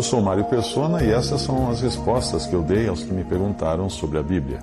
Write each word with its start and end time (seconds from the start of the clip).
Eu 0.00 0.04
sou 0.04 0.22
Mário 0.22 0.44
Persona 0.44 1.04
e 1.04 1.10
essas 1.10 1.42
são 1.42 1.70
as 1.70 1.82
respostas 1.82 2.46
que 2.46 2.54
eu 2.54 2.62
dei 2.62 2.88
aos 2.88 3.02
que 3.02 3.12
me 3.12 3.22
perguntaram 3.22 3.90
sobre 3.90 4.18
a 4.18 4.22
Bíblia. 4.22 4.60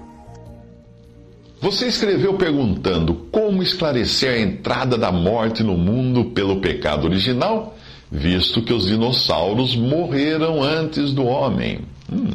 Você 1.61 1.85
escreveu 1.85 2.33
perguntando 2.33 3.13
como 3.31 3.61
esclarecer 3.61 4.33
a 4.33 4.39
entrada 4.39 4.97
da 4.97 5.11
morte 5.11 5.61
no 5.61 5.77
mundo 5.77 6.31
pelo 6.31 6.59
pecado 6.59 7.05
original, 7.05 7.77
visto 8.11 8.63
que 8.63 8.73
os 8.73 8.87
dinossauros 8.87 9.75
morreram 9.75 10.63
antes 10.63 11.13
do 11.13 11.23
homem. 11.25 11.81
Hum, 12.11 12.31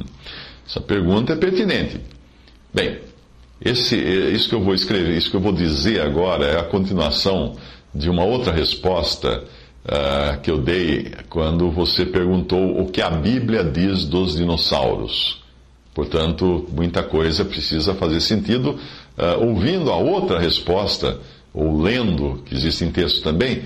essa 0.64 0.80
pergunta 0.80 1.32
é 1.32 1.36
pertinente. 1.36 2.00
Bem, 2.72 3.00
esse, 3.60 3.96
isso 3.96 4.48
que 4.48 4.54
eu 4.54 4.62
vou 4.62 4.74
escrever, 4.74 5.16
isso 5.16 5.28
que 5.28 5.36
eu 5.36 5.40
vou 5.40 5.52
dizer 5.52 6.02
agora 6.02 6.46
é 6.46 6.60
a 6.60 6.62
continuação 6.62 7.56
de 7.92 8.08
uma 8.08 8.22
outra 8.22 8.52
resposta 8.52 9.42
uh, 9.84 10.40
que 10.40 10.50
eu 10.50 10.58
dei 10.58 11.12
quando 11.28 11.70
você 11.70 12.04
perguntou 12.06 12.80
o 12.80 12.90
que 12.90 13.00
a 13.00 13.10
Bíblia 13.10 13.64
diz 13.64 14.04
dos 14.04 14.36
dinossauros. 14.36 15.42
Portanto, 15.94 16.66
muita 16.72 17.02
coisa 17.02 17.44
precisa 17.44 17.94
fazer 17.94 18.20
sentido. 18.20 18.78
Uh, 19.18 19.46
ouvindo 19.46 19.90
a 19.90 19.96
outra 19.96 20.38
resposta, 20.38 21.20
ou 21.52 21.82
lendo, 21.82 22.42
que 22.46 22.54
existe 22.54 22.84
em 22.84 22.90
texto 22.90 23.22
também, 23.22 23.62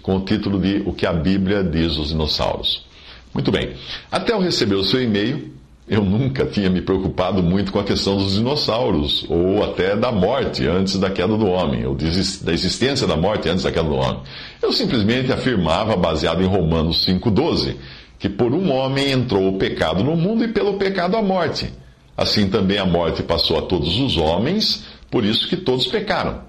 com 0.00 0.16
o 0.16 0.24
título 0.24 0.58
de 0.58 0.82
O 0.86 0.92
que 0.92 1.04
a 1.04 1.12
Bíblia 1.12 1.62
diz 1.62 1.96
dos 1.96 2.08
dinossauros. 2.08 2.86
Muito 3.34 3.52
bem. 3.52 3.74
Até 4.10 4.32
eu 4.32 4.40
receber 4.40 4.76
o 4.76 4.84
seu 4.84 5.02
e-mail, 5.02 5.52
eu 5.88 6.04
nunca 6.04 6.44
tinha 6.44 6.68
me 6.68 6.80
preocupado 6.82 7.42
muito 7.42 7.70
com 7.70 7.78
a 7.78 7.84
questão 7.84 8.16
dos 8.16 8.34
dinossauros, 8.34 9.24
ou 9.28 9.62
até 9.62 9.94
da 9.94 10.10
morte 10.10 10.66
antes 10.66 10.98
da 10.98 11.10
queda 11.10 11.36
do 11.36 11.46
homem, 11.46 11.86
ou 11.86 11.94
da 11.94 12.52
existência 12.52 13.06
da 13.06 13.16
morte 13.16 13.48
antes 13.48 13.62
da 13.62 13.70
queda 13.70 13.88
do 13.88 13.94
homem. 13.94 14.20
Eu 14.60 14.72
simplesmente 14.72 15.32
afirmava, 15.32 15.96
baseado 15.96 16.42
em 16.42 16.46
Romanos 16.46 17.06
5,12, 17.06 17.76
que 18.18 18.28
por 18.28 18.52
um 18.52 18.72
homem 18.72 19.12
entrou 19.12 19.48
o 19.48 19.58
pecado 19.58 20.02
no 20.02 20.16
mundo 20.16 20.42
e 20.42 20.48
pelo 20.48 20.74
pecado 20.74 21.16
a 21.16 21.22
morte. 21.22 21.72
Assim 22.16 22.48
também 22.48 22.78
a 22.78 22.86
morte 22.86 23.22
passou 23.22 23.56
a 23.56 23.62
todos 23.62 24.00
os 24.00 24.16
homens, 24.16 24.86
por 25.08 25.24
isso 25.24 25.48
que 25.48 25.56
todos 25.56 25.86
pecaram. 25.86 26.40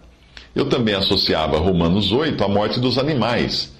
Eu 0.55 0.67
também 0.67 0.95
associava 0.95 1.59
Romanos 1.59 2.11
8 2.11 2.43
à 2.43 2.47
morte 2.47 2.79
dos 2.79 2.97
animais. 2.97 3.76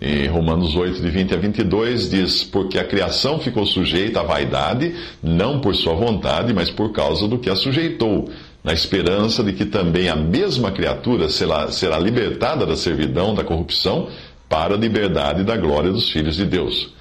E 0.00 0.26
Romanos 0.26 0.76
8, 0.76 1.00
de 1.00 1.08
20 1.08 1.34
a 1.34 1.36
22 1.38 2.10
diz: 2.10 2.44
Porque 2.44 2.78
a 2.78 2.84
criação 2.84 3.38
ficou 3.38 3.64
sujeita 3.64 4.20
à 4.20 4.22
vaidade, 4.22 4.94
não 5.22 5.60
por 5.60 5.74
sua 5.74 5.94
vontade, 5.94 6.52
mas 6.52 6.70
por 6.70 6.92
causa 6.92 7.26
do 7.26 7.38
que 7.38 7.48
a 7.48 7.56
sujeitou, 7.56 8.28
na 8.62 8.72
esperança 8.72 9.42
de 9.42 9.52
que 9.52 9.64
também 9.64 10.08
a 10.08 10.16
mesma 10.16 10.70
criatura 10.70 11.28
será, 11.28 11.70
será 11.70 11.98
libertada 11.98 12.66
da 12.66 12.76
servidão, 12.76 13.34
da 13.34 13.42
corrupção, 13.42 14.08
para 14.48 14.74
a 14.74 14.78
liberdade 14.78 15.44
da 15.44 15.56
glória 15.56 15.90
dos 15.90 16.10
filhos 16.10 16.36
de 16.36 16.44
Deus 16.44 16.94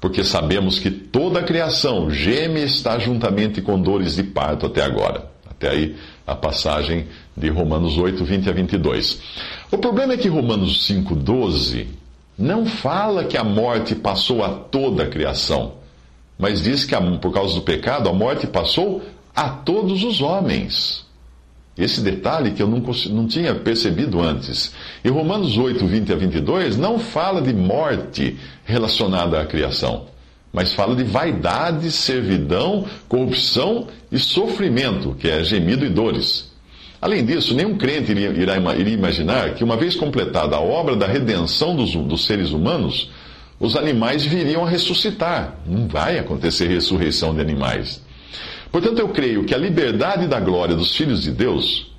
porque 0.00 0.22
sabemos 0.22 0.78
que 0.78 0.90
toda 0.90 1.40
a 1.40 1.42
criação 1.42 2.10
geme 2.10 2.62
está 2.62 2.98
juntamente 2.98 3.60
com 3.60 3.80
dores 3.80 4.16
de 4.16 4.22
parto 4.22 4.66
até 4.66 4.82
agora. 4.82 5.30
Até 5.48 5.70
aí 5.70 5.96
a 6.26 6.34
passagem 6.34 7.06
de 7.36 7.48
Romanos 7.48 7.96
8, 7.96 8.24
20 8.24 8.48
a 8.48 8.52
22. 8.52 9.20
O 9.70 9.78
problema 9.78 10.12
é 10.12 10.16
que 10.16 10.28
Romanos 10.28 10.86
5, 10.86 11.14
12 11.14 11.88
não 12.38 12.66
fala 12.66 13.24
que 13.24 13.36
a 13.36 13.44
morte 13.44 13.94
passou 13.94 14.44
a 14.44 14.50
toda 14.50 15.04
a 15.04 15.08
criação, 15.08 15.74
mas 16.38 16.62
diz 16.62 16.84
que 16.84 16.94
por 17.20 17.32
causa 17.32 17.54
do 17.54 17.62
pecado 17.62 18.08
a 18.08 18.12
morte 18.12 18.46
passou 18.46 19.02
a 19.34 19.48
todos 19.48 20.04
os 20.04 20.20
homens. 20.20 21.06
Esse 21.76 22.00
detalhe 22.00 22.52
que 22.52 22.62
eu 22.62 22.68
não, 22.68 22.82
não 23.10 23.26
tinha 23.26 23.54
percebido 23.54 24.22
antes. 24.22 24.72
E 25.04 25.10
Romanos 25.10 25.58
8, 25.58 25.86
20 25.86 26.12
a 26.12 26.16
22 26.16 26.76
não 26.76 26.98
fala 26.98 27.42
de 27.42 27.52
morte 27.52 28.38
relacionada 28.64 29.40
à 29.40 29.44
criação, 29.44 30.06
mas 30.52 30.72
fala 30.72 30.96
de 30.96 31.04
vaidade, 31.04 31.90
servidão, 31.90 32.86
corrupção 33.08 33.88
e 34.10 34.18
sofrimento, 34.18 35.14
que 35.18 35.28
é 35.28 35.44
gemido 35.44 35.84
e 35.84 35.90
dores. 35.90 36.50
Além 37.06 37.24
disso, 37.24 37.54
nenhum 37.54 37.78
crente 37.78 38.10
iria, 38.10 38.32
imaginar 38.92 39.54
que, 39.54 39.62
uma 39.62 39.76
vez 39.76 39.94
completada 39.94 40.56
a 40.56 40.60
obra 40.60 40.96
da 40.96 41.06
redenção 41.06 41.76
dos, 41.76 41.94
dos 41.94 42.26
seres 42.26 42.50
humanos, 42.50 43.12
os 43.60 43.76
animais 43.76 44.24
viriam 44.24 44.66
a 44.66 44.68
ressuscitar. 44.68 45.54
Não 45.64 45.86
vai 45.86 46.18
acontecer 46.18 46.66
ressurreição 46.66 47.32
de 47.32 47.40
animais. 47.40 48.02
Portanto, 48.72 48.98
eu 48.98 49.08
creio 49.10 49.44
que 49.44 49.54
a 49.54 49.56
liberdade 49.56 50.26
da 50.26 50.40
glória 50.40 50.74
dos 50.74 50.96
filhos 50.96 51.22
de 51.22 51.30
Deus 51.30 51.94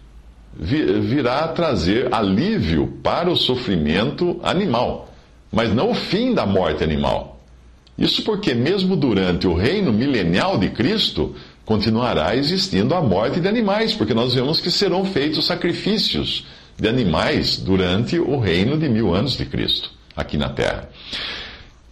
virá 0.60 1.48
trazer 1.48 2.14
alívio 2.14 3.00
para 3.02 3.32
o 3.32 3.36
sofrimento 3.38 4.38
animal, 4.44 5.10
mas 5.50 5.74
não 5.74 5.92
o 5.92 5.96
fim 5.96 6.34
da 6.34 6.46
morte 6.46 6.84
animal. 6.84 7.40
Isso 7.98 8.24
porque, 8.24 8.54
mesmo 8.54 8.98
durante 8.98 9.48
o 9.48 9.54
reino 9.54 9.94
milenial 9.94 10.58
de 10.58 10.70
Cristo, 10.70 11.34
continuará 11.68 12.34
existindo 12.34 12.96
a 12.96 13.02
morte 13.02 13.42
de 13.42 13.48
animais, 13.48 13.94
porque 13.94 14.14
nós 14.14 14.34
vemos 14.34 14.62
que 14.62 14.72
serão 14.72 15.04
feitos 15.04 15.46
sacrifícios 15.46 16.46
de 16.78 16.88
animais 16.88 17.58
durante 17.58 18.18
o 18.18 18.40
reino 18.40 18.78
de 18.78 18.88
mil 18.88 19.14
anos 19.14 19.36
de 19.36 19.46
Cristo 19.46 19.92
aqui 20.16 20.38
na 20.38 20.48
terra. 20.48 20.90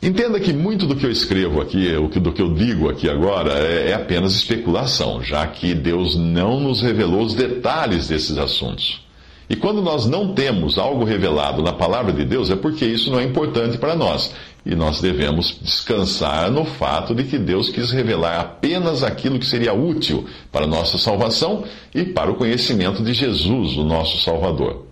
Entenda 0.01 0.39
que 0.39 0.53
muito 0.53 0.87
do 0.87 0.95
que 0.95 1.05
eu 1.05 1.11
escrevo 1.11 1.59
aqui, 1.61 1.91
do 2.21 2.31
que 2.31 2.41
eu 2.41 2.53
digo 2.53 2.89
aqui 2.89 3.09
agora, 3.09 3.51
é, 3.51 3.89
é 3.89 3.93
apenas 3.93 4.33
especulação, 4.35 5.21
já 5.21 5.45
que 5.45 5.73
Deus 5.73 6.15
não 6.15 6.57
nos 6.57 6.81
revelou 6.81 7.23
os 7.23 7.33
detalhes 7.33 8.07
desses 8.07 8.37
assuntos. 8.37 9.03
E 9.49 9.57
quando 9.57 9.81
nós 9.81 10.07
não 10.07 10.33
temos 10.33 10.77
algo 10.77 11.03
revelado 11.03 11.61
na 11.61 11.73
palavra 11.73 12.13
de 12.13 12.23
Deus, 12.23 12.49
é 12.49 12.55
porque 12.55 12.85
isso 12.85 13.11
não 13.11 13.19
é 13.19 13.23
importante 13.25 13.77
para 13.77 13.93
nós. 13.93 14.33
E 14.65 14.73
nós 14.73 14.99
devemos 14.99 15.59
descansar 15.61 16.49
no 16.49 16.65
fato 16.65 17.13
de 17.13 17.23
que 17.23 17.37
Deus 17.37 17.69
quis 17.69 17.91
revelar 17.91 18.39
apenas 18.39 19.03
aquilo 19.03 19.37
que 19.37 19.45
seria 19.45 19.73
útil 19.73 20.25
para 20.51 20.65
a 20.65 20.67
nossa 20.67 20.97
salvação 20.97 21.63
e 21.93 22.03
para 22.03 22.31
o 22.31 22.35
conhecimento 22.35 23.03
de 23.03 23.13
Jesus, 23.13 23.77
o 23.77 23.83
nosso 23.83 24.19
Salvador. 24.21 24.87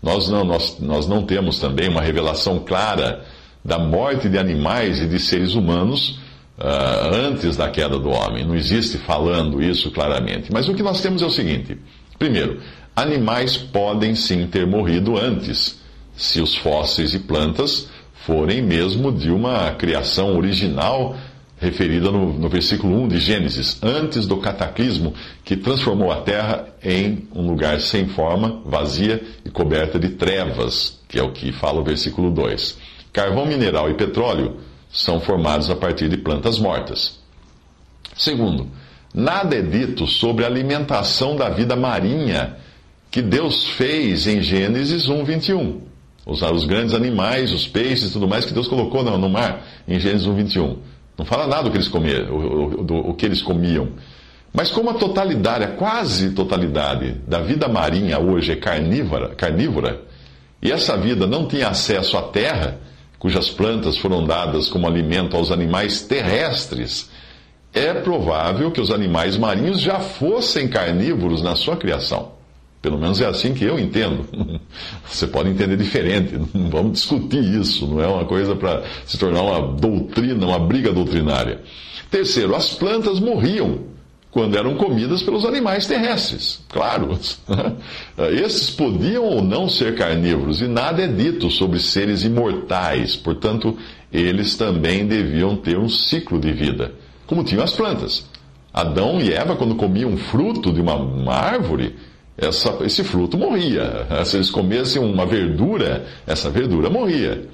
Nós 0.00 0.28
não, 0.28 0.44
nós, 0.44 0.78
nós 0.78 1.08
não 1.08 1.24
temos 1.24 1.58
também 1.58 1.88
uma 1.88 2.00
revelação 2.00 2.60
clara 2.60 3.24
da 3.64 3.76
morte 3.76 4.28
de 4.28 4.38
animais 4.38 5.00
e 5.00 5.06
de 5.08 5.18
seres 5.18 5.54
humanos 5.54 6.20
uh, 6.56 7.12
antes 7.12 7.56
da 7.56 7.68
queda 7.68 7.98
do 7.98 8.10
homem. 8.10 8.46
Não 8.46 8.54
existe 8.54 8.98
falando 8.98 9.60
isso 9.60 9.90
claramente. 9.90 10.52
Mas 10.52 10.68
o 10.68 10.74
que 10.74 10.82
nós 10.82 11.00
temos 11.00 11.22
é 11.22 11.26
o 11.26 11.30
seguinte: 11.30 11.76
primeiro, 12.16 12.60
animais 12.94 13.56
podem 13.56 14.14
sim 14.14 14.46
ter 14.46 14.64
morrido 14.64 15.18
antes, 15.18 15.80
se 16.16 16.40
os 16.40 16.54
fósseis 16.54 17.14
e 17.14 17.18
plantas 17.18 17.88
forem 18.28 18.60
mesmo 18.60 19.10
de 19.10 19.30
uma 19.30 19.70
criação 19.70 20.36
original 20.36 21.16
referida 21.58 22.10
no, 22.10 22.34
no, 22.34 22.46
versículo 22.46 22.94
1 23.04 23.08
de 23.08 23.18
Gênesis, 23.18 23.82
antes 23.82 24.26
do 24.26 24.36
cataclismo 24.36 25.14
que 25.42 25.56
transformou 25.56 26.12
a 26.12 26.20
terra 26.20 26.68
em 26.84 27.26
um 27.34 27.46
lugar 27.48 27.80
sem 27.80 28.06
forma, 28.08 28.60
vazia 28.66 29.22
e 29.46 29.48
coberta 29.48 29.98
de 29.98 30.10
trevas, 30.10 31.00
que 31.08 31.18
é 31.18 31.22
o 31.22 31.32
que 31.32 31.52
fala 31.52 31.80
o 31.80 31.82
versículo 31.82 32.30
2. 32.30 32.76
Carvão 33.14 33.46
mineral 33.46 33.90
e 33.90 33.94
petróleo 33.94 34.58
são 34.92 35.20
formados 35.20 35.70
a 35.70 35.74
partir 35.74 36.10
de 36.10 36.18
plantas 36.18 36.58
mortas. 36.58 37.18
Segundo, 38.14 38.68
nada 39.14 39.56
é 39.56 39.62
dito 39.62 40.06
sobre 40.06 40.44
a 40.44 40.48
alimentação 40.48 41.34
da 41.34 41.48
vida 41.48 41.74
marinha 41.74 42.58
que 43.10 43.22
Deus 43.22 43.68
fez 43.68 44.26
em 44.26 44.42
Gênesis 44.42 45.08
1, 45.08 45.24
21. 45.24 45.87
Os, 46.28 46.42
os 46.42 46.66
grandes 46.66 46.92
animais, 46.92 47.52
os 47.52 47.66
peixes 47.66 48.10
e 48.10 48.12
tudo 48.12 48.28
mais 48.28 48.44
que 48.44 48.52
Deus 48.52 48.68
colocou 48.68 49.02
no, 49.02 49.16
no 49.16 49.30
mar 49.30 49.64
em 49.88 49.98
Gênesis 49.98 50.26
1, 50.26 50.34
21. 50.34 50.76
Não 51.16 51.24
fala 51.24 51.46
nada 51.46 51.64
do 51.64 51.70
que 51.70 51.78
eles 51.78 51.88
comiam, 51.88 52.30
o, 52.30 52.82
o, 52.82 53.10
o 53.10 53.14
que 53.14 53.24
eles 53.24 53.40
comiam. 53.40 53.88
Mas 54.52 54.70
como 54.70 54.90
a 54.90 54.94
totalidade, 54.94 55.64
a 55.64 55.68
quase 55.68 56.30
totalidade 56.30 57.12
da 57.26 57.40
vida 57.40 57.66
marinha 57.66 58.18
hoje 58.18 58.52
é 58.52 58.56
carnívora, 58.56 59.34
carnívora 59.34 60.02
e 60.60 60.70
essa 60.70 60.96
vida 60.96 61.26
não 61.26 61.46
tinha 61.46 61.68
acesso 61.68 62.16
à 62.16 62.22
terra, 62.22 62.78
cujas 63.18 63.48
plantas 63.48 63.96
foram 63.96 64.24
dadas 64.24 64.68
como 64.68 64.86
alimento 64.86 65.36
aos 65.36 65.50
animais 65.50 66.02
terrestres, 66.02 67.10
é 67.72 67.94
provável 67.94 68.70
que 68.70 68.80
os 68.80 68.90
animais 68.90 69.36
marinhos 69.36 69.80
já 69.80 70.00
fossem 70.00 70.68
carnívoros 70.68 71.42
na 71.42 71.54
sua 71.54 71.76
criação. 71.76 72.37
Pelo 72.80 72.96
menos 72.96 73.20
é 73.20 73.26
assim 73.26 73.54
que 73.54 73.64
eu 73.64 73.78
entendo. 73.78 74.26
Você 75.04 75.26
pode 75.26 75.50
entender 75.50 75.76
diferente, 75.76 76.38
não 76.54 76.70
vamos 76.70 76.92
discutir 76.92 77.42
isso, 77.42 77.86
não 77.86 78.00
é 78.00 78.06
uma 78.06 78.24
coisa 78.24 78.54
para 78.54 78.84
se 79.04 79.18
tornar 79.18 79.42
uma 79.42 79.74
doutrina, 79.76 80.46
uma 80.46 80.58
briga 80.58 80.92
doutrinária. 80.92 81.60
Terceiro, 82.10 82.54
as 82.54 82.74
plantas 82.74 83.20
morriam 83.20 83.80
quando 84.30 84.56
eram 84.56 84.76
comidas 84.76 85.22
pelos 85.22 85.44
animais 85.44 85.86
terrestres. 85.86 86.60
Claro, 86.68 87.18
esses 88.30 88.70
podiam 88.70 89.24
ou 89.24 89.42
não 89.42 89.68
ser 89.68 89.96
carnívoros, 89.96 90.60
e 90.60 90.68
nada 90.68 91.02
é 91.02 91.08
dito 91.08 91.50
sobre 91.50 91.80
seres 91.80 92.22
imortais, 92.22 93.16
portanto, 93.16 93.76
eles 94.12 94.56
também 94.56 95.06
deviam 95.06 95.56
ter 95.56 95.78
um 95.78 95.88
ciclo 95.88 96.38
de 96.38 96.52
vida, 96.52 96.92
como 97.26 97.42
tinham 97.42 97.64
as 97.64 97.72
plantas. 97.72 98.26
Adão 98.72 99.20
e 99.20 99.32
Eva, 99.32 99.56
quando 99.56 99.74
comiam 99.74 100.16
fruto 100.16 100.72
de 100.72 100.80
uma, 100.80 100.94
uma 100.94 101.34
árvore, 101.34 101.96
essa, 102.38 102.78
esse 102.84 103.02
fruto 103.02 103.36
morria. 103.36 104.06
Se 104.24 104.36
eles 104.36 104.50
comessem 104.50 105.02
uma 105.02 105.26
verdura, 105.26 106.06
essa 106.26 106.48
verdura 106.48 106.88
morria. 106.88 107.48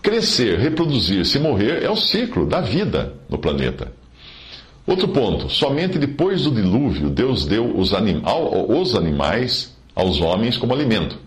Crescer, 0.00 0.58
reproduzir-se 0.58 1.36
e 1.36 1.40
morrer 1.40 1.82
é 1.82 1.90
o 1.90 1.96
ciclo 1.96 2.46
da 2.46 2.60
vida 2.60 3.14
no 3.28 3.36
planeta. 3.36 3.92
Outro 4.86 5.08
ponto: 5.08 5.50
somente 5.50 5.98
depois 5.98 6.44
do 6.44 6.52
dilúvio, 6.52 7.10
Deus 7.10 7.44
deu 7.44 7.76
os, 7.76 7.92
anim, 7.92 8.22
os 8.68 8.94
animais 8.94 9.76
aos 9.94 10.20
homens 10.20 10.56
como 10.56 10.72
alimento. 10.72 11.18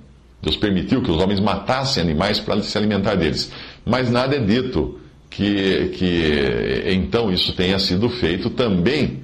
Deus 0.41 0.56
permitiu 0.56 1.03
que 1.03 1.12
os 1.12 1.21
homens 1.21 1.39
matassem 1.39 2.01
animais 2.01 2.39
para 2.39 2.59
se 2.63 2.75
alimentar 2.77 3.15
deles. 3.15 3.51
Mas 3.85 4.09
nada 4.09 4.35
é 4.35 4.39
dito 4.39 5.00
que, 5.29 5.89
que 5.89 6.83
então 6.88 7.31
isso 7.31 7.53
tenha 7.53 7.77
sido 7.77 8.09
feito 8.09 8.50
também 8.50 9.19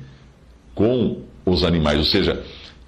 com 0.75 1.21
os 1.43 1.63
animais. 1.63 1.97
Ou 1.97 2.05
seja, 2.05 2.43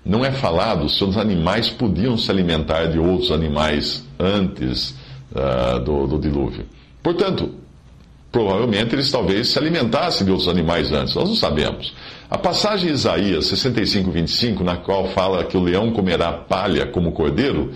não 0.06 0.24
é 0.24 0.32
falado 0.32 0.90
se 0.90 1.04
os 1.04 1.18
animais 1.18 1.70
podiam 1.70 2.18
se 2.18 2.32
alimentar 2.32 2.86
de 2.86 2.98
outros 2.98 3.32
animais 3.32 4.04
antes 4.20 4.96
uh, 5.32 5.80
do, 5.80 6.08
do 6.08 6.20
dilúvio. 6.20 6.66
Portanto, 7.04 7.52
provavelmente 8.32 8.96
eles 8.96 9.12
talvez 9.12 9.50
se 9.50 9.60
alimentassem 9.60 10.26
de 10.26 10.32
outros 10.32 10.50
animais 10.50 10.92
antes, 10.92 11.16
nós 11.16 11.28
não 11.28 11.36
sabemos. 11.36 11.94
A 12.30 12.38
passagem 12.38 12.88
de 12.88 12.94
Isaías 12.94 13.48
65, 13.48 14.12
25, 14.12 14.64
na 14.64 14.78
qual 14.78 15.08
fala 15.10 15.44
que 15.44 15.58
o 15.58 15.62
leão 15.62 15.92
comerá 15.92 16.32
palha 16.32 16.86
como 16.86 17.12
cordeiro, 17.12 17.74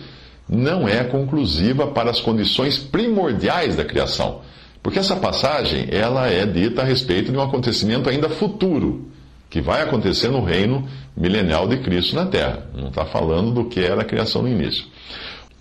não 0.48 0.88
é 0.88 1.04
conclusiva 1.04 1.88
para 1.88 2.12
as 2.12 2.20
condições 2.20 2.78
primordiais 2.78 3.76
da 3.76 3.84
criação. 3.84 4.42
Porque 4.82 5.00
essa 5.00 5.16
passagem, 5.16 5.88
ela 5.90 6.28
é 6.28 6.46
dita 6.46 6.82
a 6.82 6.86
respeito 6.86 7.32
de 7.32 7.38
um 7.38 7.42
acontecimento 7.42 8.10
ainda 8.10 8.30
futuro, 8.30 9.08
que 9.54 9.62
vai 9.62 9.84
acontecer 9.84 10.30
no 10.30 10.44
reino 10.44 10.84
milenial 11.16 11.68
de 11.68 11.78
Cristo 11.78 12.16
na 12.16 12.26
Terra. 12.26 12.66
Não 12.76 12.88
está 12.88 13.06
falando 13.06 13.52
do 13.52 13.66
que 13.66 13.80
era 13.80 14.02
a 14.02 14.04
criação 14.04 14.42
no 14.42 14.48
início. 14.48 14.84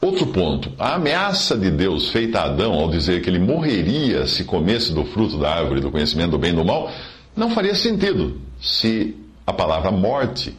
Outro 0.00 0.28
ponto, 0.28 0.72
a 0.78 0.94
ameaça 0.94 1.58
de 1.58 1.70
Deus 1.70 2.08
feita 2.08 2.40
a 2.40 2.44
Adão 2.44 2.72
ao 2.72 2.88
dizer 2.88 3.20
que 3.20 3.28
ele 3.28 3.38
morreria 3.38 4.26
se 4.26 4.44
comesse 4.44 4.94
do 4.94 5.04
fruto 5.04 5.36
da 5.36 5.54
árvore 5.54 5.82
do 5.82 5.90
conhecimento 5.90 6.30
do 6.30 6.38
bem 6.38 6.52
e 6.52 6.56
do 6.56 6.64
mal, 6.64 6.90
não 7.36 7.50
faria 7.50 7.74
sentido 7.74 8.40
se 8.62 9.14
a 9.46 9.52
palavra 9.52 9.90
morte 9.90 10.56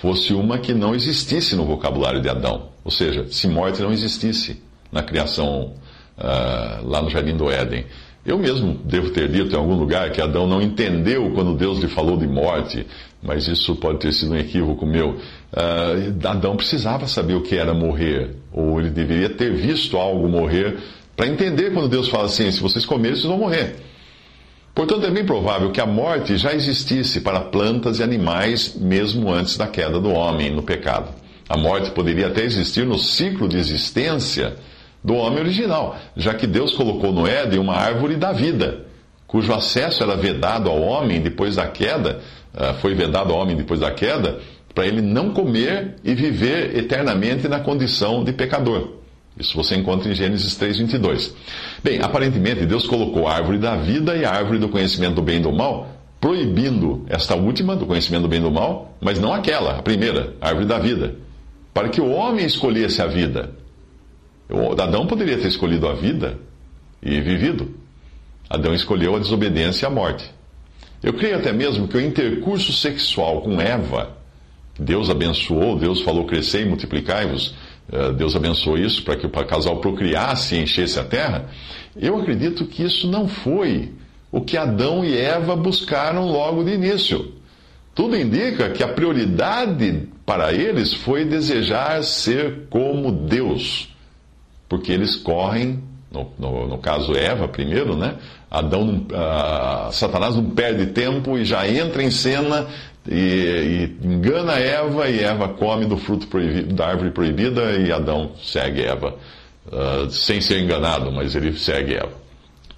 fosse 0.00 0.32
uma 0.32 0.56
que 0.56 0.72
não 0.72 0.94
existisse 0.94 1.56
no 1.56 1.64
vocabulário 1.64 2.22
de 2.22 2.28
Adão. 2.28 2.68
Ou 2.84 2.92
seja, 2.92 3.26
se 3.28 3.48
morte 3.48 3.82
não 3.82 3.92
existisse 3.92 4.62
na 4.92 5.02
criação 5.02 5.72
uh, 6.16 6.88
lá 6.88 7.02
no 7.02 7.10
Jardim 7.10 7.36
do 7.36 7.50
Éden. 7.50 7.86
Eu 8.24 8.38
mesmo 8.38 8.74
devo 8.84 9.10
ter 9.10 9.28
dito 9.28 9.52
em 9.52 9.58
algum 9.58 9.74
lugar 9.74 10.10
que 10.12 10.20
Adão 10.20 10.46
não 10.46 10.62
entendeu 10.62 11.32
quando 11.34 11.56
Deus 11.56 11.80
lhe 11.80 11.88
falou 11.88 12.16
de 12.16 12.26
morte, 12.26 12.86
mas 13.20 13.48
isso 13.48 13.74
pode 13.76 13.98
ter 13.98 14.12
sido 14.12 14.32
um 14.32 14.36
equívoco 14.36 14.86
meu. 14.86 15.16
Uh, 15.52 16.28
Adão 16.28 16.56
precisava 16.56 17.08
saber 17.08 17.34
o 17.34 17.42
que 17.42 17.56
era 17.56 17.74
morrer, 17.74 18.36
ou 18.52 18.78
ele 18.78 18.90
deveria 18.90 19.28
ter 19.28 19.52
visto 19.52 19.96
algo 19.96 20.28
morrer, 20.28 20.78
para 21.16 21.26
entender 21.26 21.72
quando 21.72 21.88
Deus 21.88 22.08
fala 22.08 22.26
assim: 22.26 22.50
se 22.52 22.60
vocês 22.60 22.86
comerem, 22.86 23.16
vocês 23.16 23.28
vão 23.28 23.38
morrer. 23.38 23.76
Portanto, 24.72 25.04
é 25.04 25.10
bem 25.10 25.26
provável 25.26 25.70
que 25.70 25.80
a 25.80 25.86
morte 25.86 26.36
já 26.36 26.54
existisse 26.54 27.20
para 27.20 27.40
plantas 27.40 27.98
e 27.98 28.02
animais 28.02 28.74
mesmo 28.74 29.30
antes 29.30 29.56
da 29.56 29.66
queda 29.66 30.00
do 30.00 30.10
homem 30.10 30.50
no 30.50 30.62
pecado. 30.62 31.12
A 31.48 31.56
morte 31.56 31.90
poderia 31.90 32.28
até 32.28 32.44
existir 32.44 32.86
no 32.86 32.98
ciclo 32.98 33.48
de 33.48 33.58
existência 33.58 34.56
do 35.02 35.14
homem 35.14 35.40
original, 35.40 35.96
já 36.16 36.34
que 36.34 36.46
Deus 36.46 36.74
colocou 36.74 37.12
no 37.12 37.26
Éden 37.26 37.58
uma 37.58 37.74
árvore 37.74 38.16
da 38.16 38.32
vida, 38.32 38.86
cujo 39.26 39.52
acesso 39.52 40.02
era 40.02 40.16
vedado 40.16 40.68
ao 40.68 40.80
homem 40.80 41.20
depois 41.20 41.56
da 41.56 41.66
queda, 41.66 42.20
ah, 42.54 42.74
foi 42.74 42.94
vedado 42.94 43.32
ao 43.32 43.38
homem 43.38 43.56
depois 43.56 43.80
da 43.80 43.90
queda, 43.90 44.38
para 44.74 44.86
ele 44.86 45.02
não 45.02 45.30
comer 45.30 45.96
e 46.04 46.14
viver 46.14 46.76
eternamente 46.76 47.48
na 47.48 47.60
condição 47.60 48.22
de 48.24 48.32
pecador. 48.32 49.02
Isso 49.38 49.56
você 49.56 49.74
encontra 49.74 50.10
em 50.10 50.14
Gênesis 50.14 50.54
3:22. 50.56 51.34
Bem, 51.82 52.00
aparentemente 52.02 52.66
Deus 52.66 52.86
colocou 52.86 53.26
a 53.26 53.34
árvore 53.34 53.58
da 53.58 53.76
vida 53.76 54.16
e 54.16 54.24
a 54.24 54.30
árvore 54.30 54.58
do 54.58 54.68
conhecimento 54.68 55.14
do 55.14 55.22
bem 55.22 55.38
e 55.38 55.40
do 55.40 55.52
mal, 55.52 55.88
proibindo 56.20 57.04
esta 57.08 57.34
última, 57.34 57.74
do 57.74 57.86
conhecimento 57.86 58.22
do 58.22 58.28
bem 58.28 58.38
e 58.38 58.42
do 58.42 58.50
mal, 58.50 58.94
mas 59.00 59.18
não 59.18 59.32
aquela, 59.32 59.78
a 59.78 59.82
primeira, 59.82 60.34
a 60.40 60.48
árvore 60.48 60.66
da 60.66 60.78
vida, 60.78 61.16
para 61.72 61.88
que 61.88 62.00
o 62.00 62.10
homem 62.10 62.44
escolhesse 62.44 63.00
a 63.00 63.06
vida. 63.06 63.61
Adão 64.78 65.06
poderia 65.06 65.38
ter 65.38 65.48
escolhido 65.48 65.88
a 65.88 65.94
vida 65.94 66.38
e 67.02 67.20
vivido. 67.20 67.74
Adão 68.48 68.74
escolheu 68.74 69.16
a 69.16 69.18
desobediência 69.18 69.86
e 69.86 69.88
a 69.88 69.90
morte. 69.90 70.30
Eu 71.02 71.14
creio 71.14 71.36
até 71.36 71.52
mesmo 71.52 71.88
que 71.88 71.96
o 71.96 72.00
intercurso 72.00 72.72
sexual 72.72 73.40
com 73.40 73.60
Eva, 73.60 74.16
Deus 74.78 75.10
abençoou, 75.10 75.76
Deus 75.76 76.00
falou 76.02 76.26
crescer 76.26 76.62
e 76.62 76.68
multiplicai-vos, 76.68 77.54
eh, 77.90 78.12
Deus 78.12 78.36
abençoou 78.36 78.78
isso 78.78 79.02
para 79.02 79.16
que 79.16 79.26
o 79.26 79.30
casal 79.30 79.78
procriasse 79.78 80.54
e 80.54 80.62
enchesse 80.62 80.98
a 80.98 81.04
terra. 81.04 81.46
Eu 81.96 82.18
acredito 82.20 82.66
que 82.66 82.84
isso 82.84 83.08
não 83.08 83.26
foi 83.26 83.90
o 84.30 84.40
que 84.40 84.56
Adão 84.56 85.04
e 85.04 85.16
Eva 85.16 85.56
buscaram 85.56 86.26
logo 86.26 86.62
de 86.62 86.72
início. 86.72 87.32
Tudo 87.94 88.16
indica 88.16 88.70
que 88.70 88.82
a 88.82 88.88
prioridade 88.88 90.08
para 90.24 90.52
eles 90.52 90.94
foi 90.94 91.24
desejar 91.24 92.02
ser 92.02 92.66
como 92.70 93.12
Deus 93.12 93.92
porque 94.72 94.90
eles 94.90 95.16
correm, 95.16 95.82
no, 96.10 96.32
no, 96.38 96.66
no 96.66 96.78
caso 96.78 97.14
Eva 97.14 97.46
primeiro, 97.46 97.94
né? 97.94 98.14
Adão, 98.50 99.04
uh, 99.04 99.92
Satanás 99.92 100.34
não 100.34 100.46
perde 100.46 100.86
tempo 100.86 101.36
e 101.36 101.44
já 101.44 101.68
entra 101.68 102.02
em 102.02 102.10
cena 102.10 102.66
e, 103.06 103.92
e, 104.02 104.06
engana 104.06 104.54
Eva 104.54 105.10
e 105.10 105.22
Eva 105.22 105.50
come 105.50 105.84
do 105.84 105.98
fruto 105.98 106.26
proibido, 106.26 106.74
da 106.74 106.86
árvore 106.86 107.10
proibida 107.10 107.72
e 107.72 107.92
Adão 107.92 108.30
segue 108.42 108.80
Eva, 108.80 109.14
uh, 109.66 110.10
sem 110.10 110.40
ser 110.40 110.62
enganado, 110.62 111.12
mas 111.12 111.34
ele 111.34 111.52
segue 111.52 111.92
Eva. 111.92 112.22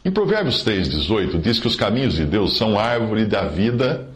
Em 0.04 0.10
Provérbios 0.10 0.64
3,18 0.64 1.40
diz 1.40 1.60
que 1.60 1.68
os 1.68 1.76
caminhos 1.76 2.14
de 2.14 2.24
Deus 2.24 2.56
são 2.56 2.76
árvore 2.76 3.24
da 3.24 3.46
vida 3.46 4.08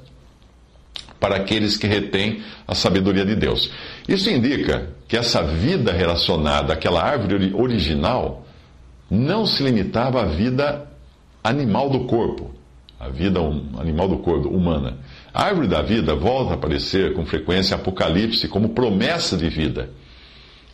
para 1.21 1.37
aqueles 1.37 1.77
que 1.77 1.87
retêm 1.87 2.43
a 2.67 2.75
sabedoria 2.75 3.25
de 3.25 3.35
Deus. 3.35 3.71
Isso 4.09 4.31
indica 4.31 4.91
que 5.07 5.17
essa 5.17 5.43
vida 5.43 5.93
relacionada 5.93 6.73
àquela 6.73 7.03
árvore 7.03 7.53
original 7.55 8.47
não 9.11 9.47
se 9.47 9.63
limitava 9.63 10.23
à 10.23 10.25
vida 10.27 10.89
animal 11.43 11.89
do 11.89 12.01
corpo, 12.01 12.55
a 13.01 13.09
vida 13.09 13.41
animal 13.79 14.09
do 14.09 14.19
corpo 14.19 14.49
humana. 14.49 14.99
A 15.33 15.45
árvore 15.45 15.69
da 15.69 15.83
vida 15.83 16.15
volta 16.15 16.53
a 16.53 16.55
aparecer 16.55 17.15
com 17.15 17.25
frequência 17.25 17.75
em 17.75 17.79
Apocalipse 17.79 18.49
como 18.49 18.71
promessa 18.71 19.37
de 19.37 19.49
vida. 19.49 19.91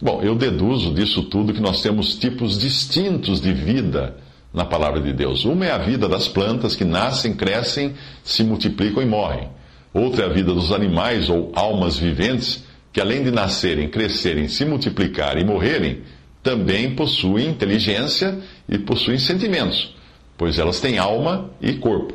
Bom, 0.00 0.20
eu 0.22 0.34
deduzo 0.34 0.92
disso 0.92 1.22
tudo 1.24 1.52
que 1.54 1.60
nós 1.60 1.80
temos 1.80 2.16
tipos 2.16 2.58
distintos 2.58 3.40
de 3.40 3.52
vida 3.52 4.16
na 4.52 4.64
palavra 4.64 5.00
de 5.00 5.12
Deus. 5.12 5.44
Uma 5.44 5.66
é 5.66 5.70
a 5.70 5.78
vida 5.78 6.08
das 6.08 6.28
plantas 6.28 6.76
que 6.76 6.84
nascem, 6.84 7.34
crescem, 7.34 7.94
se 8.22 8.42
multiplicam 8.44 9.02
e 9.02 9.06
morrem. 9.06 9.48
Outra 9.94 10.24
é 10.24 10.26
a 10.26 10.32
vida 10.32 10.52
dos 10.52 10.72
animais 10.72 11.30
ou 11.30 11.52
almas 11.54 11.96
viventes, 11.96 12.64
que 12.92 13.00
além 13.00 13.22
de 13.22 13.30
nascerem, 13.30 13.88
crescerem, 13.88 14.48
se 14.48 14.64
multiplicarem 14.64 15.44
e 15.44 15.46
morrerem, 15.46 16.02
também 16.42 16.96
possuem 16.96 17.48
inteligência 17.48 18.38
e 18.68 18.76
possuem 18.76 19.18
sentimentos, 19.18 19.94
pois 20.36 20.58
elas 20.58 20.80
têm 20.80 20.98
alma 20.98 21.48
e 21.62 21.74
corpo. 21.74 22.14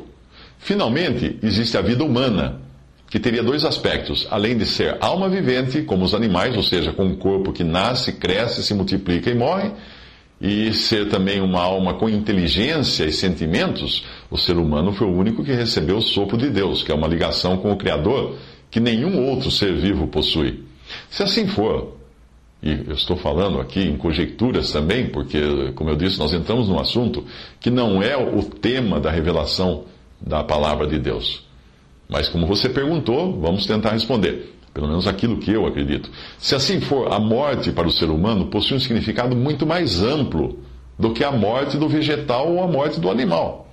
Finalmente, 0.59 1.39
existe 1.41 1.77
a 1.77 1.81
vida 1.81 2.03
humana, 2.03 2.62
que 3.09 3.17
teria 3.17 3.41
dois 3.41 3.63
aspectos. 3.63 4.27
Além 4.29 4.57
de 4.57 4.65
ser 4.65 4.98
alma 5.00 5.29
vivente, 5.29 5.81
como 5.81 6.03
os 6.03 6.13
animais, 6.13 6.55
ou 6.55 6.63
seja, 6.63 6.91
com 6.91 7.05
um 7.05 7.15
corpo 7.15 7.53
que 7.53 7.63
nasce, 7.63 8.13
cresce, 8.13 8.62
se 8.62 8.74
multiplica 8.74 9.31
e 9.31 9.36
morre, 9.36 9.71
e 10.41 10.74
ser 10.74 11.10
também 11.10 11.41
uma 11.41 11.62
alma 11.62 11.96
com 11.96 12.08
inteligência 12.08 13.03
e 13.05 13.12
sentimentos, 13.12 14.05
o 14.31 14.38
ser 14.38 14.58
humano 14.58 14.93
foi 14.93 15.08
o 15.08 15.15
único 15.15 15.43
que 15.43 15.51
recebeu 15.51 15.98
o 15.98 16.01
sopro 16.01 16.38
de 16.38 16.50
Deus, 16.50 16.81
que 16.81 16.91
é 16.91 16.96
uma 16.96 17.08
ligação 17.08 17.58
com 17.58 17.72
o 17.72 17.77
Criador 17.77 18.36
que 18.72 18.79
nenhum 18.79 19.25
outro 19.27 19.51
ser 19.51 19.75
vivo 19.75 20.08
possui. 20.08 20.63
Se 21.10 21.24
assim 21.24 21.48
for, 21.48 21.98
e 22.62 22.72
eu 22.88 22.93
estou 22.93 23.17
falando 23.17 23.60
aqui 23.60 23.81
em 23.81 23.98
conjecturas 23.98 24.72
também, 24.72 25.08
porque, 25.10 25.39
como 25.75 25.89
eu 25.89 25.96
disse, 25.96 26.19
nós 26.19 26.34
entramos 26.34 26.67
num 26.67 26.79
assunto 26.79 27.25
que 27.60 27.69
não 27.69 28.01
é 28.03 28.17
o 28.17 28.43
tema 28.43 29.00
da 29.00 29.10
revelação 29.10 29.86
da 30.19 30.43
palavra 30.43 30.86
de 30.86 31.00
Deus. 31.00 31.46
Mas, 32.08 32.27
como 32.27 32.46
você 32.46 32.67
perguntou, 32.67 33.39
vamos 33.39 33.65
tentar 33.65 33.91
responder. 33.91 34.58
Pelo 34.73 34.88
menos 34.88 35.07
aquilo 35.07 35.38
que 35.38 35.51
eu 35.51 35.65
acredito. 35.65 36.09
Se 36.38 36.55
assim 36.55 36.79
for, 36.79 37.11
a 37.11 37.19
morte 37.19 37.71
para 37.71 37.88
o 37.88 37.91
ser 37.91 38.09
humano 38.09 38.47
possui 38.47 38.77
um 38.77 38.79
significado 38.79 39.35
muito 39.35 39.65
mais 39.65 40.01
amplo 40.01 40.59
do 40.97 41.11
que 41.11 41.23
a 41.23 41.31
morte 41.31 41.77
do 41.77 41.88
vegetal 41.88 42.51
ou 42.51 42.63
a 42.63 42.67
morte 42.67 42.99
do 42.99 43.09
animal. 43.09 43.67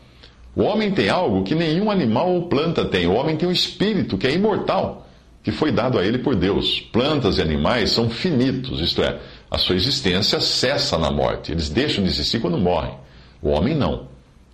O 0.55 0.63
homem 0.63 0.91
tem 0.91 1.11
algo 1.11 1.43
que 1.43 1.55
nenhum 1.55 1.91
animal 1.91 2.33
ou 2.33 2.49
planta 2.49 2.85
tem. 2.85 3.07
O 3.07 3.13
homem 3.13 3.37
tem 3.37 3.49
um 3.49 3.53
espírito 3.53 4.17
que 4.17 4.27
é 4.27 4.33
imortal, 4.33 5.07
que 5.43 5.53
foi 5.53 5.71
dado 5.71 5.99
a 5.99 6.05
ele 6.05 6.19
por 6.19 6.35
Deus. 6.35 6.81
Plantas 6.81 7.37
e 7.37 7.43
animais 7.43 7.91
são 7.91 8.09
finitos, 8.09 8.81
isto 8.81 9.03
é, 9.03 9.19
a 9.51 9.59
sua 9.59 9.77
existência 9.77 10.41
cessa 10.41 10.97
na 10.97 11.11
morte. 11.11 11.53
Eles 11.53 11.69
deixam 11.69 12.03
de 12.03 12.09
existir 12.09 12.41
quando 12.41 12.57
morrem. 12.57 12.95
O 13.43 13.51
homem 13.51 13.75
não. 13.75 14.09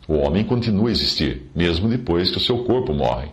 O 0.09 0.15
homem 0.15 0.43
continua 0.43 0.89
a 0.89 0.93
existir, 0.93 1.49
mesmo 1.55 1.89
depois 1.89 2.31
que 2.31 2.39
o 2.39 2.41
seu 2.41 2.65
corpo 2.65 2.93
morre. 2.93 3.29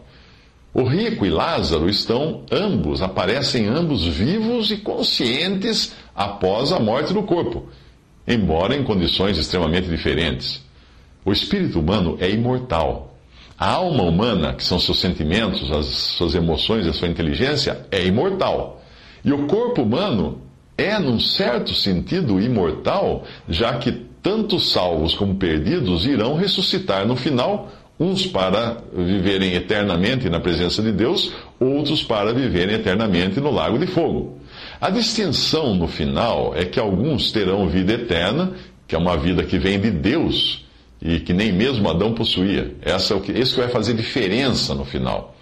O 0.74 0.84
rico 0.84 1.26
e 1.26 1.30
Lázaro 1.30 1.90
estão 1.90 2.44
ambos, 2.52 3.02
aparecem 3.02 3.68
ambos 3.68 4.06
vivos 4.06 4.72
e 4.72 4.78
conscientes 4.78 5.96
após 6.16 6.72
a 6.72 6.80
morte 6.80 7.14
do 7.14 7.24
corpo, 7.24 7.68
embora 8.28 8.76
em 8.76 8.84
condições 8.84 9.38
extremamente 9.38 9.88
diferentes. 9.88 10.64
O 11.26 11.32
espírito 11.32 11.80
humano 11.80 12.18
é 12.20 12.30
imortal. 12.30 13.16
A 13.58 13.72
alma 13.72 14.04
humana, 14.04 14.54
que 14.54 14.64
são 14.64 14.80
seus 14.80 15.00
sentimentos, 15.00 15.72
as 15.72 15.86
suas 15.88 16.36
emoções, 16.36 16.88
a 16.88 16.94
sua 16.94 17.08
inteligência, 17.08 17.86
é 17.92 18.06
imortal. 18.06 18.82
E 19.26 19.34
o 19.34 19.48
corpo 19.48 19.82
humano 19.82 20.40
é, 20.78 20.98
num 20.98 21.20
certo 21.20 21.74
sentido, 21.74 22.40
imortal, 22.40 23.26
já 23.50 23.78
que 23.78 23.92
tanto 24.22 24.60
salvos 24.60 25.14
como 25.14 25.36
perdidos 25.36 26.06
irão 26.06 26.36
ressuscitar 26.36 27.06
no 27.06 27.16
final, 27.16 27.70
uns 28.00 28.26
para 28.26 28.78
viverem 28.94 29.54
eternamente 29.54 30.30
na 30.30 30.40
presença 30.40 30.82
de 30.82 30.92
Deus, 30.92 31.34
outros 31.60 32.02
para 32.02 32.34
viverem 32.34 32.76
eternamente 32.76 33.40
no 33.42 33.52
lago 33.52 33.78
de 33.78 33.88
fogo. 33.88 34.40
A 34.80 34.90
distinção 34.90 35.76
no 35.76 35.88
final 35.88 36.54
é 36.56 36.64
que 36.64 36.80
alguns 36.80 37.32
terão 37.32 37.68
vida 37.68 37.94
eterna, 37.94 38.54
que 38.88 38.96
é 38.96 38.98
uma 38.98 39.18
vida 39.18 39.44
que 39.44 39.60
vem 39.60 39.80
de 39.80 39.92
Deus 39.92 40.66
e 41.02 41.20
que 41.20 41.34
nem 41.34 41.52
mesmo 41.52 41.90
Adão 41.90 42.14
possuía. 42.14 42.76
Essa 42.82 43.14
é 43.14 43.18
o 43.18 43.22
que, 43.22 43.32
esse 43.34 43.54
que 43.54 43.60
vai 43.60 43.70
fazer 43.70 43.94
diferença 43.94 44.74
no 44.74 44.86
final. 44.86 45.36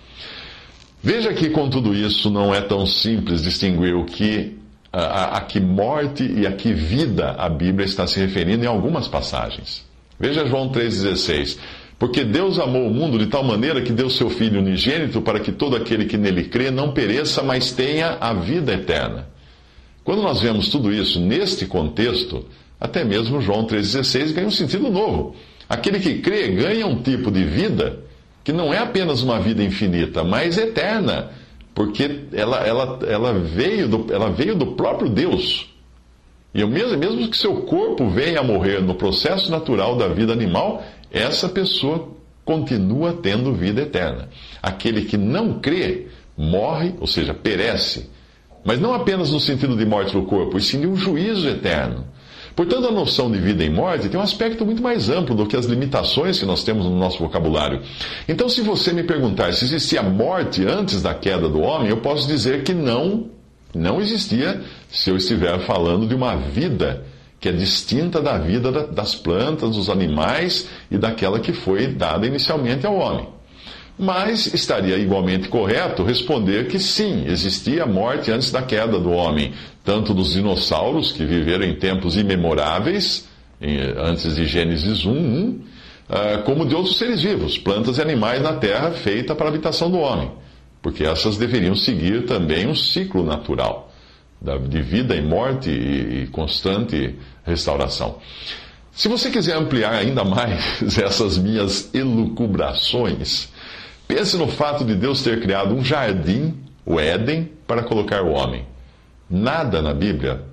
Veja 1.01 1.33
que 1.33 1.49
com 1.49 1.69
tudo 1.69 1.93
isso 1.93 2.29
não 2.31 2.53
é 2.53 2.61
tão 2.61 2.85
simples 2.85 3.43
distinguir 3.43 3.95
o 3.95 4.03
que 4.03 4.57
a, 4.91 5.37
a, 5.37 5.41
que 5.41 5.59
morte 5.59 6.23
e 6.23 6.47
a 6.47 6.51
que 6.51 6.73
vida 6.73 7.35
a 7.37 7.47
Bíblia 7.47 7.85
está 7.85 8.07
se 8.07 8.19
referindo 8.19 8.65
em 8.65 8.67
algumas 8.67 9.07
passagens. 9.07 9.85
Veja 10.19 10.45
João 10.47 10.69
3,16. 10.69 11.59
Porque 11.99 12.23
Deus 12.23 12.59
amou 12.59 12.87
o 12.87 12.93
mundo 12.93 13.17
de 13.17 13.25
tal 13.25 13.43
maneira 13.43 13.81
que 13.81 13.91
deu 13.91 14.09
seu 14.09 14.29
Filho 14.29 14.59
unigênito 14.59 15.21
para 15.21 15.39
que 15.39 15.51
todo 15.51 15.75
aquele 15.75 16.05
que 16.05 16.17
nele 16.17 16.43
crê 16.43 16.69
não 16.69 16.91
pereça, 16.91 17.41
mas 17.41 17.71
tenha 17.71 18.17
a 18.19 18.33
vida 18.33 18.73
eterna. 18.73 19.27
Quando 20.03 20.21
nós 20.21 20.41
vemos 20.41 20.69
tudo 20.69 20.93
isso 20.93 21.19
neste 21.19 21.65
contexto, 21.65 22.45
até 22.79 23.03
mesmo 23.03 23.41
João 23.41 23.65
3,16 23.65 24.33
ganha 24.33 24.47
um 24.47 24.51
sentido 24.51 24.89
novo. 24.89 25.35
Aquele 25.67 25.99
que 25.99 26.19
crê 26.19 26.49
ganha 26.49 26.85
um 26.85 27.01
tipo 27.01 27.31
de 27.31 27.43
vida 27.43 27.99
que 28.43 28.53
não 28.53 28.73
é 28.73 28.77
apenas 28.77 29.21
uma 29.23 29.39
vida 29.39 29.63
infinita, 29.63 30.23
mas 30.23 30.57
eterna 30.57 31.31
porque 31.77 32.21
ela, 32.33 32.65
ela, 32.65 32.99
ela, 33.07 33.33
veio, 33.33 33.87
do, 33.87 34.11
ela 34.11 34.31
veio 34.31 34.55
do 34.55 34.67
próprio 34.67 35.07
Deus. 35.07 35.71
E 36.51 36.65
mesmo, 36.65 36.97
mesmo 36.97 37.29
que 37.29 37.37
seu 37.37 37.57
corpo 37.57 38.09
venha 38.09 38.39
a 38.39 38.43
morrer 38.43 38.81
no 38.81 38.95
processo 38.95 39.51
natural 39.51 39.95
da 39.95 40.07
vida 40.07 40.33
animal, 40.33 40.83
essa 41.11 41.47
pessoa 41.49 42.15
continua 42.43 43.13
tendo 43.13 43.53
vida 43.53 43.81
eterna. 43.81 44.29
Aquele 44.61 45.03
que 45.03 45.17
não 45.17 45.59
crê 45.59 46.07
morre, 46.37 46.93
ou 46.99 47.07
seja, 47.07 47.33
perece. 47.33 48.09
Mas 48.63 48.79
não 48.79 48.93
apenas 48.93 49.31
no 49.31 49.39
sentido 49.39 49.75
de 49.75 49.85
morte 49.85 50.13
do 50.13 50.23
corpo, 50.23 50.57
e 50.57 50.61
sim 50.61 50.79
de 50.79 50.87
um 50.87 50.95
juízo 50.95 51.47
eterno. 51.47 52.05
Portanto, 52.55 52.87
a 52.87 52.91
noção 52.91 53.31
de 53.31 53.37
vida 53.37 53.63
e 53.63 53.69
morte 53.69 54.09
tem 54.09 54.19
um 54.19 54.23
aspecto 54.23 54.65
muito 54.65 54.81
mais 54.81 55.09
amplo 55.09 55.35
do 55.35 55.45
que 55.45 55.55
as 55.55 55.65
limitações 55.65 56.39
que 56.39 56.45
nós 56.45 56.63
temos 56.63 56.85
no 56.85 56.97
nosso 56.97 57.19
vocabulário. 57.19 57.81
Então, 58.27 58.49
se 58.49 58.61
você 58.61 58.91
me 58.91 59.03
perguntar 59.03 59.53
se 59.53 59.63
existia 59.63 60.01
morte 60.01 60.65
antes 60.65 61.01
da 61.03 61.13
queda 61.13 61.47
do 61.47 61.61
homem, 61.61 61.89
eu 61.89 61.97
posso 61.97 62.27
dizer 62.27 62.63
que 62.63 62.73
não, 62.73 63.29
não 63.75 64.01
existia 64.01 64.59
se 64.89 65.11
eu 65.11 65.17
estiver 65.17 65.59
falando 65.59 66.07
de 66.07 66.15
uma 66.15 66.35
vida 66.35 67.05
que 67.39 67.49
é 67.49 67.51
distinta 67.51 68.21
da 68.21 68.37
vida 68.37 68.71
das 68.71 69.13
plantas, 69.15 69.75
dos 69.75 69.89
animais 69.89 70.67
e 70.89 70.97
daquela 70.97 71.39
que 71.39 71.53
foi 71.53 71.87
dada 71.87 72.25
inicialmente 72.25 72.85
ao 72.85 72.95
homem. 72.95 73.27
Mas 73.99 74.53
estaria 74.53 74.97
igualmente 74.97 75.47
correto 75.47 76.03
responder 76.03 76.67
que 76.67 76.79
sim, 76.79 77.25
existia 77.27 77.85
morte 77.85 78.31
antes 78.31 78.51
da 78.51 78.61
queda 78.61 78.99
do 78.99 79.11
homem, 79.11 79.53
tanto 79.83 80.13
dos 80.13 80.33
dinossauros, 80.33 81.11
que 81.11 81.25
viveram 81.25 81.65
em 81.65 81.75
tempos 81.75 82.15
imemoráveis, 82.15 83.27
antes 83.97 84.35
de 84.35 84.45
Gênesis 84.45 85.03
1, 85.03 85.11
1 85.11 85.59
ah, 86.09 86.41
como 86.45 86.65
de 86.65 86.75
outros 86.75 86.97
seres 86.97 87.21
vivos, 87.21 87.57
plantas 87.57 87.97
e 87.97 88.01
animais 88.01 88.41
na 88.41 88.53
terra 88.53 88.91
feita 88.91 89.35
para 89.35 89.47
a 89.47 89.49
habitação 89.49 89.89
do 89.89 89.97
homem, 89.97 90.31
porque 90.81 91.03
essas 91.03 91.37
deveriam 91.37 91.75
seguir 91.75 92.25
também 92.25 92.67
um 92.67 92.75
ciclo 92.75 93.25
natural 93.25 93.86
de 94.69 94.81
vida 94.81 95.15
e 95.15 95.21
morte 95.21 95.69
e 95.69 96.27
constante 96.27 97.15
restauração. 97.45 98.17
Se 98.91 99.07
você 99.07 99.29
quiser 99.29 99.55
ampliar 99.55 99.93
ainda 99.93 100.23
mais 100.23 100.81
essas 100.97 101.37
minhas 101.37 101.93
elucubrações, 101.93 103.49
Pense 104.07 104.37
no 104.37 104.47
fato 104.47 104.85
de 104.85 104.95
Deus 104.95 105.21
ter 105.21 105.41
criado 105.41 105.75
um 105.75 105.83
jardim, 105.83 106.55
o 106.85 106.97
Éden, 106.99 107.51
para 107.67 107.83
colocar 107.83 108.23
o 108.23 108.31
homem. 108.31 108.65
Nada 109.29 109.81
na 109.81 109.93
Bíblia 109.93 110.43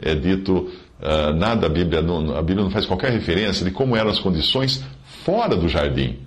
é 0.00 0.16
dito, 0.16 0.68
uh, 1.00 1.32
nada 1.32 1.66
a 1.66 1.70
Bíblia, 1.70 2.02
não, 2.02 2.36
a 2.36 2.42
Bíblia 2.42 2.64
não 2.64 2.70
faz 2.72 2.84
qualquer 2.84 3.12
referência 3.12 3.64
de 3.64 3.70
como 3.70 3.94
eram 3.94 4.10
as 4.10 4.18
condições 4.18 4.84
fora 5.24 5.54
do 5.54 5.68
jardim, 5.68 6.18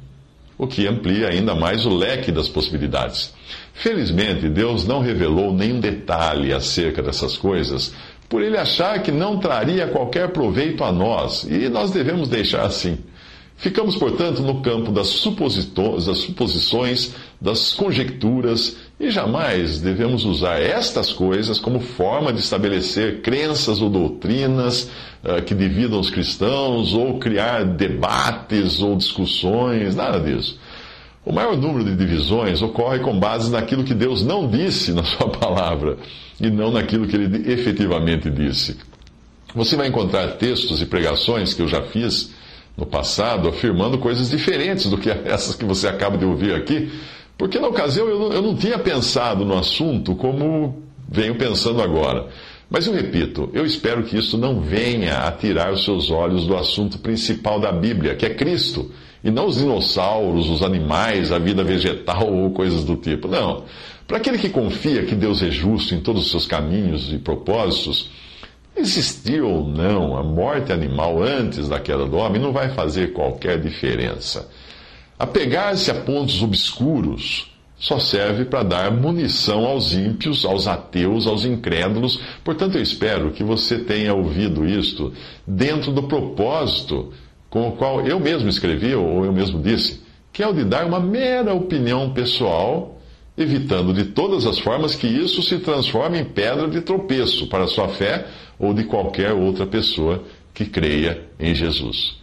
o 0.57 0.65
que 0.65 0.87
amplia 0.87 1.29
ainda 1.29 1.53
mais 1.53 1.85
o 1.85 1.95
leque 1.95 2.31
das 2.31 2.47
possibilidades. 2.47 3.33
Felizmente, 3.73 4.49
Deus 4.49 4.87
não 4.87 5.01
revelou 5.01 5.53
nenhum 5.53 5.79
detalhe 5.79 6.51
acerca 6.51 7.01
dessas 7.01 7.37
coisas, 7.37 7.93
por 8.27 8.41
ele 8.41 8.57
achar 8.57 9.01
que 9.03 9.11
não 9.11 9.39
traria 9.39 9.87
qualquer 9.87 10.29
proveito 10.29 10.83
a 10.83 10.91
nós, 10.91 11.43
e 11.43 11.69
nós 11.69 11.91
devemos 11.91 12.27
deixar 12.27 12.65
assim. 12.65 12.97
Ficamos, 13.55 13.95
portanto, 13.95 14.41
no 14.41 14.61
campo 14.61 14.91
das, 14.91 15.07
das 16.05 16.17
suposições, 16.19 17.15
das 17.41 17.73
conjecturas, 17.73 18.77
e 18.99 19.11
jamais 19.11 19.79
devemos 19.79 20.25
usar 20.25 20.59
estas 20.59 21.13
coisas 21.13 21.59
como 21.59 21.79
forma 21.79 22.33
de 22.33 22.39
estabelecer 22.39 23.21
crenças 23.21 23.79
ou 23.79 23.89
doutrinas 23.89 24.89
uh, 25.23 25.41
que 25.43 25.53
dividam 25.53 25.99
os 25.99 26.09
cristãos, 26.09 26.93
ou 26.93 27.19
criar 27.19 27.63
debates 27.63 28.81
ou 28.81 28.95
discussões, 28.95 29.95
nada 29.95 30.19
disso. 30.19 30.59
O 31.23 31.31
maior 31.31 31.55
número 31.55 31.83
de 31.83 31.95
divisões 31.95 32.61
ocorre 32.61 32.99
com 32.99 33.19
base 33.19 33.51
naquilo 33.51 33.83
que 33.83 33.93
Deus 33.93 34.23
não 34.23 34.49
disse 34.49 34.93
na 34.93 35.03
Sua 35.05 35.29
palavra, 35.29 35.97
e 36.41 36.49
não 36.49 36.71
naquilo 36.71 37.07
que 37.07 37.15
Ele 37.15 37.51
efetivamente 37.51 38.31
disse. 38.31 38.77
Você 39.53 39.75
vai 39.75 39.87
encontrar 39.87 40.37
textos 40.37 40.81
e 40.81 40.85
pregações 40.85 41.53
que 41.53 41.61
eu 41.61 41.67
já 41.67 41.83
fiz 41.83 42.33
no 42.75 42.85
passado, 42.85 43.47
afirmando 43.47 43.97
coisas 43.97 44.29
diferentes 44.29 44.87
do 44.87 44.97
que 44.97 45.09
essas 45.25 45.55
que 45.55 45.65
você 45.65 45.87
acaba 45.87 46.17
de 46.17 46.25
ouvir 46.25 46.55
aqui, 46.55 46.91
porque 47.37 47.59
na 47.59 47.67
ocasião 47.67 48.07
eu 48.07 48.19
não, 48.19 48.33
eu 48.33 48.41
não 48.41 48.55
tinha 48.55 48.79
pensado 48.79 49.45
no 49.45 49.57
assunto 49.57 50.15
como 50.15 50.83
venho 51.07 51.35
pensando 51.35 51.81
agora. 51.81 52.27
Mas 52.69 52.85
eu 52.85 52.93
repito, 52.93 53.49
eu 53.53 53.65
espero 53.65 54.03
que 54.03 54.17
isso 54.17 54.37
não 54.37 54.59
venha 54.59 55.19
a 55.19 55.31
tirar 55.31 55.71
os 55.71 55.85
seus 55.85 56.11
olhos 56.11 56.45
do 56.45 56.57
assunto 56.57 56.99
principal 56.99 57.59
da 57.59 57.71
Bíblia, 57.71 58.15
que 58.15 58.25
é 58.25 58.33
Cristo, 58.33 58.91
e 59.23 59.31
não 59.31 59.47
os 59.47 59.57
dinossauros, 59.57 60.49
os 60.49 60.61
animais, 60.61 61.31
a 61.31 61.39
vida 61.39 61.63
vegetal 61.63 62.33
ou 62.33 62.51
coisas 62.51 62.83
do 62.83 62.97
tipo. 62.97 63.27
Não. 63.27 63.63
Para 64.05 64.17
aquele 64.17 64.37
que 64.37 64.49
confia 64.49 65.03
que 65.03 65.15
Deus 65.15 65.41
é 65.41 65.49
justo 65.49 65.95
em 65.95 66.01
todos 66.01 66.23
os 66.23 66.31
seus 66.31 66.45
caminhos 66.45 67.13
e 67.13 67.17
propósitos, 67.17 68.09
Existir 68.77 69.41
ou 69.41 69.67
não 69.67 70.15
a 70.15 70.21
morte 70.21 70.71
animal 70.71 71.23
antes 71.23 71.67
da 71.67 71.79
queda 71.79 72.05
do 72.05 72.15
homem 72.17 72.39
não 72.39 72.53
vai 72.53 72.69
fazer 72.69 73.11
qualquer 73.11 73.59
diferença. 73.59 74.47
Apegar-se 75.17 75.89
a 75.89 75.95
pontos 75.95 76.41
obscuros 76.43 77.51
só 77.79 77.99
serve 77.99 78.45
para 78.45 78.63
dar 78.63 78.91
munição 78.91 79.65
aos 79.65 79.93
ímpios, 79.93 80.45
aos 80.45 80.67
ateus, 80.67 81.27
aos 81.27 81.45
incrédulos. 81.45 82.19
Portanto, 82.43 82.75
eu 82.75 82.81
espero 82.81 83.31
que 83.31 83.43
você 83.43 83.79
tenha 83.79 84.13
ouvido 84.13 84.65
isto 84.65 85.13
dentro 85.45 85.91
do 85.91 86.03
propósito 86.03 87.11
com 87.49 87.69
o 87.69 87.71
qual 87.73 88.05
eu 88.05 88.19
mesmo 88.19 88.49
escrevi 88.49 88.93
ou 88.95 89.23
eu 89.25 89.31
mesmo 89.31 89.61
disse, 89.61 90.01
que 90.33 90.43
é 90.43 90.47
o 90.47 90.53
de 90.53 90.63
dar 90.63 90.85
uma 90.85 90.99
mera 90.99 91.53
opinião 91.53 92.11
pessoal 92.13 92.99
evitando 93.37 93.93
de 93.93 94.05
todas 94.05 94.47
as 94.47 94.57
formas 94.57 94.95
que 94.95 95.07
isso 95.07 95.43
se 95.43 95.59
transforme 95.59 96.19
em 96.19 96.25
pedra 96.25 96.67
de 96.67 96.81
tropeço 96.81 97.47
para 97.47 97.65
a 97.65 97.67
sua 97.67 97.87
fé 97.87 98.25
ou 98.57 98.73
de 98.73 98.83
qualquer 98.83 99.31
outra 99.33 99.65
pessoa 99.65 100.23
que 100.53 100.65
creia 100.65 101.23
em 101.39 101.53
Jesus. 101.53 102.16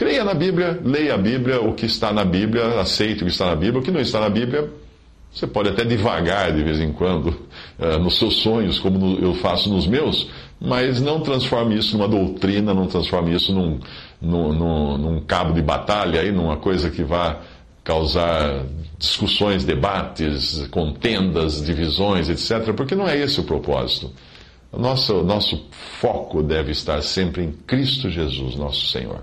Creia 0.00 0.24
na 0.24 0.32
Bíblia, 0.32 0.80
leia 0.82 1.12
a 1.12 1.18
Bíblia, 1.18 1.60
o 1.60 1.74
que 1.74 1.84
está 1.84 2.10
na 2.10 2.24
Bíblia, 2.24 2.80
aceite 2.80 3.20
o 3.22 3.26
que 3.26 3.30
está 3.30 3.48
na 3.48 3.54
Bíblia, 3.54 3.80
o 3.80 3.84
que 3.84 3.90
não 3.90 4.00
está 4.00 4.18
na 4.18 4.30
Bíblia, 4.30 4.72
Você 5.30 5.46
pode 5.46 5.68
até 5.68 5.84
devagar 5.84 6.50
de 6.54 6.62
vez 6.62 6.80
em 6.80 6.90
quando 6.90 7.26
uh, 7.78 7.98
nos 7.98 8.16
seus 8.16 8.36
sonhos, 8.36 8.78
como 8.78 9.18
eu 9.18 9.34
faço 9.34 9.68
nos 9.68 9.86
meus, 9.86 10.30
mas 10.58 11.02
não 11.02 11.20
transforme 11.20 11.76
isso 11.76 11.98
numa 11.98 12.08
doutrina, 12.08 12.72
não 12.72 12.86
transforme 12.86 13.34
isso 13.34 13.52
num, 13.52 13.78
num, 14.22 14.54
num, 14.54 14.96
num 14.96 15.20
cabo 15.20 15.52
de 15.52 15.60
batalha, 15.60 16.22
aí, 16.22 16.32
numa 16.32 16.56
coisa 16.56 16.88
que 16.88 17.04
vá 17.04 17.38
causar 17.84 18.64
discussões, 18.98 19.66
debates, 19.66 20.66
contendas, 20.68 21.62
divisões, 21.62 22.30
etc., 22.30 22.72
porque 22.72 22.94
não 22.94 23.06
é 23.06 23.18
esse 23.18 23.38
o 23.38 23.44
propósito. 23.44 24.10
Nosso, 24.72 25.22
nosso 25.24 25.62
foco 26.00 26.42
deve 26.42 26.72
estar 26.72 27.02
sempre 27.02 27.44
em 27.44 27.52
Cristo 27.52 28.08
Jesus, 28.08 28.56
nosso 28.56 28.86
Senhor. 28.86 29.22